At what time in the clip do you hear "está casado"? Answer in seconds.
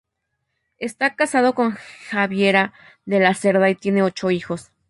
0.79-1.53